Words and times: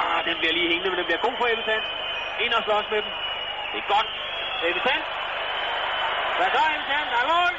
Ah, 0.00 0.18
den 0.28 0.36
bliver 0.40 0.52
lige 0.58 0.68
hængende, 0.72 0.90
men 0.90 0.98
den 1.00 1.06
bliver 1.08 1.22
god 1.26 1.34
for 1.40 1.46
Ebbe 1.52 1.64
Ind 2.44 2.52
og 2.58 2.62
slås 2.66 2.86
med 2.92 3.00
dem. 3.04 3.12
Det 3.72 3.78
er 3.82 3.88
godt. 3.94 4.08
Ebbe 4.68 4.80
Hvad 6.38 6.48
så, 6.54 6.62
Ebbe 6.74 6.86
Der 7.12 7.20
er 7.22 7.28
mål! 7.34 7.54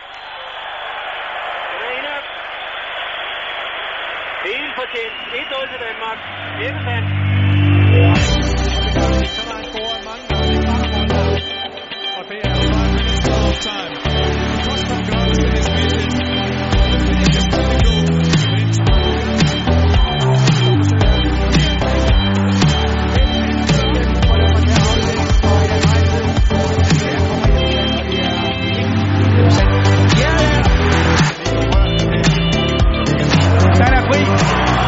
Den 1.71 1.79
er 1.88 1.91
inde. 1.99 2.15
Helt 4.49 4.73
fortjent. 4.79 5.15
1-0 5.33 5.71
til 5.71 5.79
Danmark. 5.88 6.17
Ebbe 6.65 7.18
fri. 34.09 34.22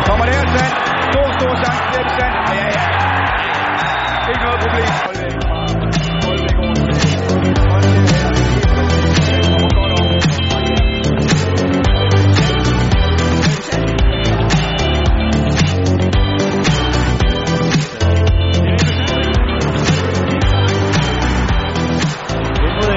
Kommer 0.07 0.25
der 0.25 0.33
sand. 0.55 0.73
Stor, 1.09 1.27
stor 1.37 1.51
chance 1.61 1.83
til 1.93 2.05
sand. 2.17 2.33
Ja, 2.57 2.65
ja. 2.75 2.83
Ikke 4.31 4.43
noget 4.45 4.59
problem. 4.63 4.89
Hold 5.05 5.17
væk. 5.23 5.33
Hold 6.25 6.39
væk 6.45 6.57
over. 6.63 6.91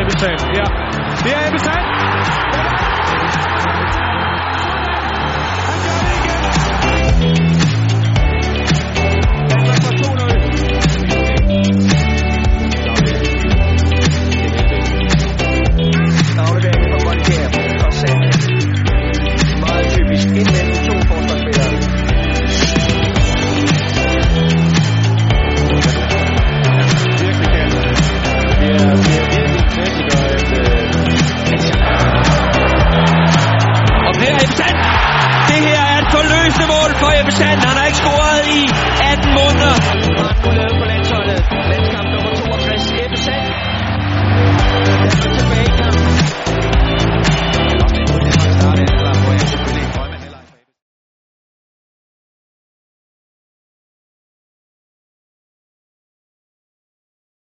Ebbesand. 0.00 0.40
Ja, 0.58 0.66
det 1.24 1.32
er 1.36 1.48
Ebbesand. 1.48 1.84